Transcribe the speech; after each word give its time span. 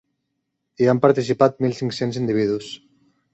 Hi 0.83 0.87
han 0.93 1.01
participat 1.03 1.61
mil 1.65 1.77
cinc-cents 1.81 2.19
individus. 2.23 2.73